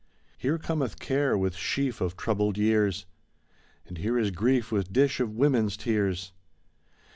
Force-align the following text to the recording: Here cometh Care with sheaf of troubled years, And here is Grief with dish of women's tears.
Here 0.35 0.57
cometh 0.57 0.97
Care 0.97 1.37
with 1.37 1.55
sheaf 1.55 2.01
of 2.01 2.17
troubled 2.17 2.57
years, 2.57 3.05
And 3.85 3.99
here 3.99 4.17
is 4.17 4.31
Grief 4.31 4.71
with 4.71 4.91
dish 4.91 5.19
of 5.19 5.35
women's 5.35 5.77
tears. 5.77 6.31